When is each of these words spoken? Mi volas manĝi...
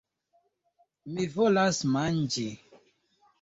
Mi 1.17 1.27
volas 1.35 1.83
manĝi... 1.97 2.47